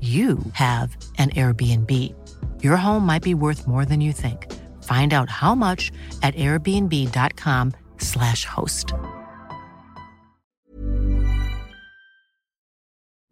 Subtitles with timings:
[0.00, 0.88] you have
[1.18, 1.92] an Airbnb.
[2.66, 4.40] Your home might be worth more than you think.
[4.92, 5.82] Find out how much
[6.26, 8.94] at airbnb.com/slash host.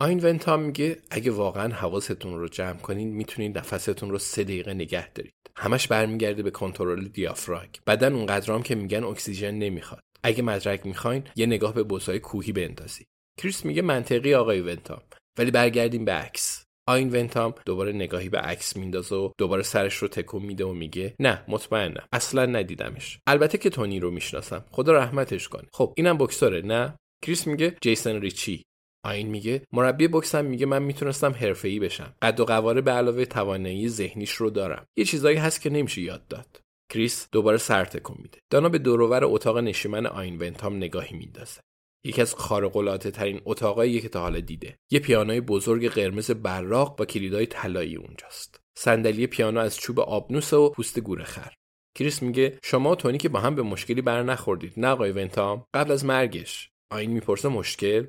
[0.02, 5.12] آین ونتام میگه اگه واقعا حواستون رو جمع کنین می‌تونین نفستون رو سه دقیقه نگه
[5.12, 5.34] دارید.
[5.56, 7.80] همش برمیگرده به کنترل دیافراگم.
[7.86, 10.00] بدن اونقدرام که میگن اکسیژن نمی‌خواد.
[10.22, 13.06] اگه مدرک می‌خواین یه نگاه به بوسای کوهی بندازید.
[13.38, 15.00] کریس میگه منطقی آقای ونتام
[15.40, 16.64] ولی برگردیم به عکس.
[16.88, 21.14] آین ونتام دوباره نگاهی به عکس میندازه و دوباره سرش رو تکون میده و میگه
[21.20, 22.06] نه مطمئنم.
[22.12, 23.18] اصلا ندیدمش.
[23.26, 24.64] البته که تونی رو می‌شناسم.
[24.70, 25.68] خدا رحمتش کنه.
[25.72, 28.62] خب اینم بکسوره نه؟ کریس میگه جیسن ریچی.
[29.04, 32.14] آین میگه مربی بکسم میگه من می‌تونستم حرفه‌ای بشم.
[32.22, 34.86] قد و قواره به علاوه توانایی ذهنیش رو دارم.
[34.96, 36.60] یه چیزایی هست که نمیشه یاد داد.
[36.92, 38.38] کریس دوباره سر تکون میده.
[38.50, 41.60] دانا به دور و ور اتاق نشیمن آین ونتام نگاهی میندازه.
[42.04, 44.78] یکی از خارق‌العاده ترین اتاقایی که تا حالا دیده.
[44.90, 48.60] یه پیانوی بزرگ قرمز براق با کلیدای طلایی اونجاست.
[48.78, 51.54] صندلی پیانو از چوب آبنوس و پوست گورخر
[51.94, 55.64] کریس میگه شما و تونی که با هم به مشکلی بر نخوردید نه آقای ونتام؟
[55.74, 56.70] قبل از مرگش.
[56.92, 58.06] آین می‌پرسه مشکل؟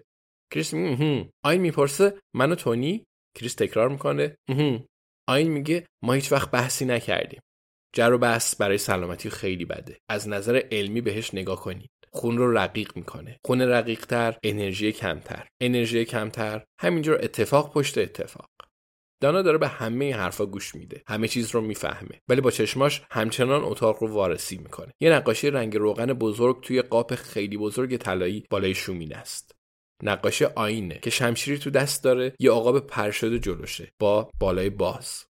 [0.53, 4.37] کریس میگه آین می‌پرسه من و تونی؟ کریس تکرار می‌کنه
[5.27, 7.41] آین میگه ما هیچ وقت بحثی نکردیم.
[7.95, 9.97] جر و بحث برای سلامتی خیلی بده.
[10.09, 13.39] از نظر علمی بهش نگاه کنید خون رو رقیق می‌کنه.
[13.45, 15.47] خون رقیق تر انرژی کمتر.
[15.61, 18.49] انرژی کمتر همینجور اتفاق پشت اتفاق.
[19.21, 21.01] دانا داره به همه این حرفا گوش میده.
[21.07, 22.19] همه چیز رو می‌فهمه.
[22.29, 24.91] ولی با چشماش همچنان اتاق رو وارسی می‌کنه.
[25.01, 29.51] یه نقاشی رنگ روغن بزرگ توی قاب خیلی بزرگ طلایی بالای شومینه است.
[30.03, 35.25] نقاشی آینه که شمشیری تو دست داره یه عقاب پر شده جلوشه با بالای باز.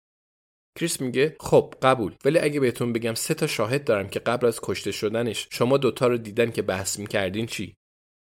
[0.80, 2.16] کریس میگه خب قبول.
[2.26, 6.08] ولی اگه بهتون بگم سه تا شاهد دارم که قبل از کشته شدنش شما دوتا
[6.08, 7.76] رو دیدن که بحث می‌کردین چی؟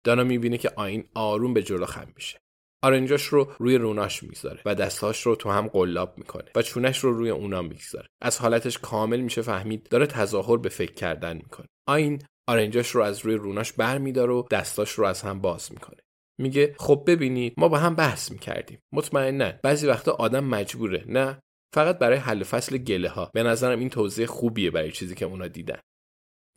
[0.07, 2.39] دانا می‌بینه که آین آروم به جلو خم میشه.
[2.85, 7.13] آرنجاش رو روی روناش می‌ذاره و دستهاش رو تو هم قلاب می‌کنه و چونش رو
[7.13, 8.09] روی اونا می‌گذاره.
[8.23, 11.67] از حالتش کامل میشه فهمید داره تظاهر به فکر کردن می‌کنه.
[11.89, 15.97] آین آرنجاش رو از روی روناش بر میداره و دستاش رو از هم باز می‌کنه.
[16.41, 18.79] میگه خب ببینید ما با هم بحث می‌کردیم.
[18.93, 21.41] مطمئنا بعضی وقتا آدم مجبوره نه؟
[21.77, 25.49] فقط برای حل فصل گله ها به نظرم این توضیح خوبیه برای چیزی که اونا
[25.49, 25.79] دیدن.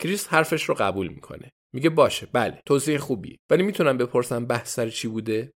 [0.01, 1.51] کریس حرفش رو قبول می‌کنه.
[1.73, 3.37] میگه باشه بله توضیح خوبیه.
[3.49, 5.51] ولی می‌تونم بپرسم بحث سر چی بوده؟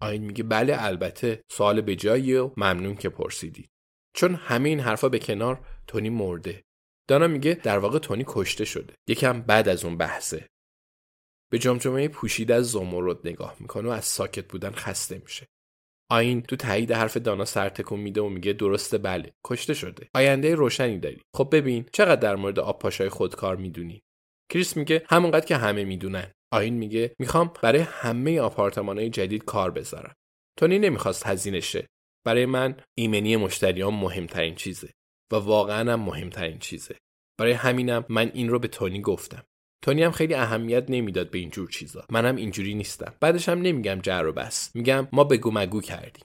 [0.00, 3.68] آین میگه بله البته سوال به جاییه و ممنون که پرسیدی.
[4.16, 6.62] چون همه این حرفا به کنار تونی مرده.
[7.08, 8.94] دانا میگه در واقع تونی کشته شده.
[9.08, 10.46] یکم بعد از اون بحثه.
[11.50, 15.46] به جمجمه پوشیده از زمرد نگاه می‌کنه و از ساکت بودن خسته میشه.
[16.10, 20.08] آین تو تایید حرف دانا سر تکون میده و میگه درسته بله کشته شده.
[20.14, 21.20] آینده روشنی داری.
[21.36, 24.02] خب ببین چقدر در مورد آب پاشای خودکار می‌دونی؟
[24.52, 26.32] کریس میگه همونقدر که همه می‌دونن.
[26.52, 30.14] آین میگه می‌خوام برای همه آپارتمانهای جدید کار بذارم.
[30.58, 31.86] تونی نمی‌خواست هزینه شه.
[32.26, 34.90] برای من ایمنی مشتریان مهمترین چیزه
[35.32, 36.96] و واقعا هم مهمترین چیزه.
[37.38, 39.44] برای همینم من این رو به تونی گفتم.
[39.82, 42.04] تونی هم خیلی اهمیت نمی‌داد به اینجور چیزا.
[42.10, 43.14] منم اینجوری نیستم.
[43.20, 44.76] بعدش هم نمیگم جر و بس.
[44.76, 46.24] میگم ما بگو مگو کردیم.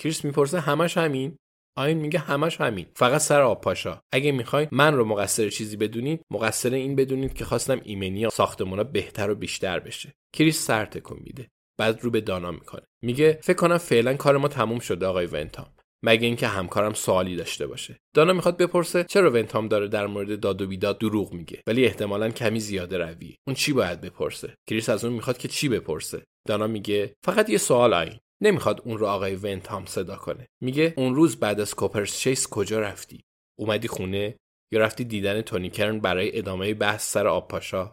[0.00, 1.36] کریس می‌پرسه همش همین؟
[1.78, 2.86] آین میگه همش همین.
[2.94, 4.00] فقط سر آب پاشا.
[4.12, 9.30] اگه می‌خواین من رو مقصر چیزی بدونید مقصر این بدونید که خواستم ایمنی ساختمونا بهتر
[9.30, 10.12] و بیشتر بشه.
[10.36, 11.48] کریس سر تکون میده.
[11.78, 12.82] بعد رو به دانا می‌کنه.
[13.04, 15.75] میگه فکر کنم فعلا کار ما تموم شده آقای ونتام.
[16.04, 17.98] مگه اینکه همکارم سوالی داشته باشه.
[18.14, 22.30] دانا می‌خواد بپرسه چرا ونتام داره در مورد داد و بیداد دروغ میگه ولی احتمالا
[22.30, 26.66] کمی زیاده روی اون چی باید بپرسه؟ کریس از اون می‌خواد که چی بپرسه؟ دانا
[26.66, 30.46] میگه فقط یه سوال آین نمی‌خواد اون رو آقای ونتام صدا کنه.
[30.62, 33.24] میگه اون روز بعد از کوپرس چیس کجا رفتی؟
[33.58, 34.36] اومدی خونه
[34.72, 37.92] یا رفتی دیدن تونی کرن برای ادامه بحث سر آب پاشا؟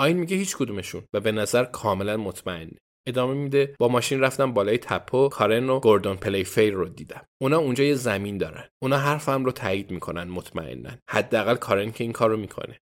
[0.00, 2.70] آین میگه هیچ کدومشون و به نظر کاملا مطمئن
[3.06, 3.74] ادامه میده.
[3.78, 5.28] با ماشین رفتم بالای تپه.
[5.28, 7.26] کارن و گوردون پلی فیر رو دیدم.
[7.40, 8.68] اونا اونجا یه زمین دارن.
[8.82, 10.98] اونا حرفم رو تایید می‌کنن مطمئنن.
[11.10, 12.78] حداقل کارن که این کارو می‌کنه.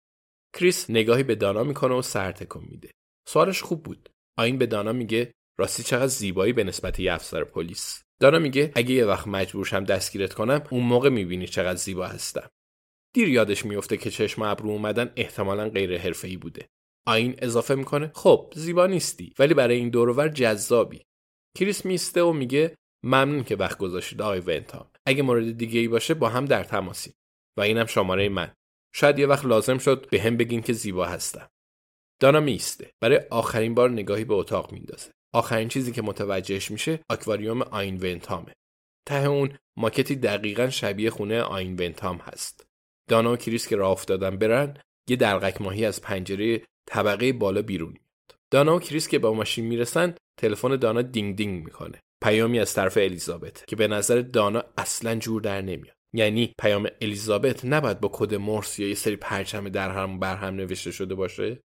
[0.55, 2.91] کریس نگاهی به دانا می‌کنه و سر تکون میده.
[3.29, 4.09] سوالش خوب بود.
[4.39, 8.03] آین به دانا میگه راستی چقدر زیبایی به نسبت یه افسر پلیس.
[8.21, 12.49] دانا میگه اگه یه وقت مجبورشم دستگیرت کنم اون موقع می‌بینی چقدر زیبا هستم.
[13.15, 16.67] دیر یادش میفته که چشم ابرو اومدن احتمالا غیر حرفه‌ای بوده.
[17.07, 18.11] آین اضافه می‌کنه.
[18.15, 21.01] خب زیبا نیستی ولی برای این دورور جذابی.
[21.57, 24.91] کریس میسته و میگه ممنون که وقت گذاشتید آقای ونتام.
[25.05, 27.13] اگه مورد دیگه ای باشه با هم در تماسی.
[27.57, 28.53] و اینم شماره من.
[28.95, 31.49] شاید یه وقت لازم شد به هم بگین که زیبا هستم.
[32.21, 32.91] دانا میسته.
[33.01, 35.11] برای آخرین بار نگاهی به اتاق میندازه.
[35.33, 38.53] آخرین چیزی که متوجهش میشه آکواریوم آین ونتامه.
[39.07, 42.65] ته اون ماکتی دقیقا شبیه خونه آین ونتام هست.
[43.09, 44.77] دانا و کریس که راه افتادن برن
[45.09, 48.39] یه دلقک ماهی از پنجره طبقه بالا بیرون میاد.
[48.51, 51.99] دانا و کریس که با ماشین می‌رسن تلفن دانا دینگ دینگ می‌کنه.
[52.23, 55.95] پیامی از طرف الیزابت که به نظر دانا اصلا جور در نمیاد.
[56.15, 60.55] یعنی پیام الیزابت نباید با کد مورس یا یه سری پرچم در هم بر هم
[60.55, 61.61] نوشته شده باشه؟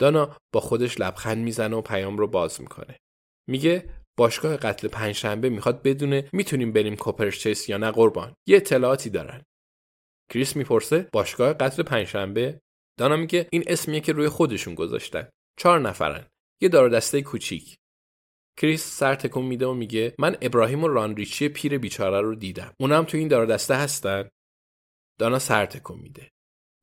[0.00, 2.96] دانا با خودش لبخند می‌زنه و پیام رو باز می‌کنه.
[3.48, 8.34] میگه باشگاه قتل پنجشنبه می‌خواد بدونه می‌تونیم بریم کوپرچیس یا نه قربان.
[8.48, 9.42] یه اطلاعاتی دارن.
[10.30, 12.60] کریس می‌پرسه باشگاه قتل پنجشنبه؟
[12.98, 15.28] دانا میگه این اسمیه که روی خودشون گذاشتن.
[15.58, 16.26] چهار نفرن.
[16.62, 17.76] یه دار دسته کوچیک.
[18.58, 22.72] کریس سر تکون میده و میگه من ابراهیم و رانریچی پیر بیچاره رو دیدم.
[22.80, 24.28] اونا هم تو این دار دسته هستن؟
[25.18, 26.30] دانا سر تکون میده.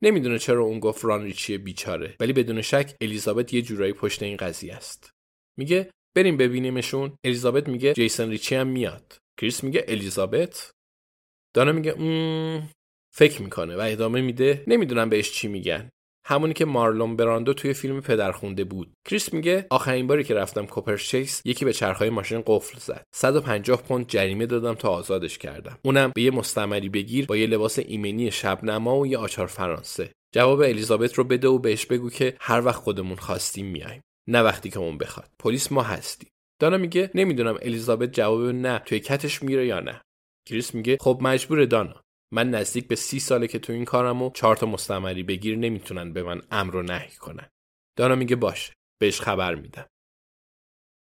[0.03, 4.75] نمی‌دونه چرا اون گفت رانریچی بیچاره ولی بدون شک الیزابت یه جورایی پشت این قضیه
[4.75, 5.11] است.
[5.57, 7.17] میگه بریم ببینیمشون.
[7.23, 9.17] الیزابت میگه جیسن ریچی هم میاد.
[9.39, 10.71] کریس میگه الیزابت؟
[11.55, 12.69] دانا میگه ام...
[13.13, 13.75] فکر می‌کنه.
[13.75, 15.89] و ادامه میده نمی‌دونم بهش چی میگن.
[16.25, 18.93] همونی که مارلون براندو توی فیلم پدرخونده بود.
[19.09, 23.03] کریس میگه آخرین باری که رفتم کوپرچیس یکی به چرخهای ماشین قفل زد.
[23.15, 25.77] 150 پوند جریمه دادم تا آزادش کردم.
[25.81, 30.11] اونم به یه مستمری بگیر با یه لباس ایمنی شبنما و یه آچار فرانسه.
[30.33, 34.69] جواب الیزابت رو بده و بهش بگو که هر وقت خودمون خواستیم میایم نه وقتی
[34.69, 35.29] که اون بخواد.
[35.39, 36.29] پلیس ما هستیم.
[36.61, 40.01] دانا میگه نمی‌دونم الیزابت جواب نه توی کتش میره یا نه.
[40.47, 42.01] کریس میگه خب مجبور دانا.
[42.33, 46.13] من نزدیک به سی ساله که تو این کارم و چهار تا مستمری بگیر نمی‌تونن
[46.13, 47.49] به من امر و نهی کنن.
[47.97, 49.85] دانا میگه باشه بهش خبر میدم.